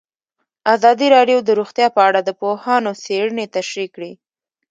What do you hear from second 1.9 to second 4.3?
په اړه د پوهانو څېړنې تشریح کړې.